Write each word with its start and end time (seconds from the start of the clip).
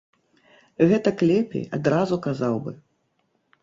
Гэтак 0.93 1.17
лепей 1.33 1.65
адразу 1.79 2.15
казаў 2.29 2.53
бы! 2.67 2.71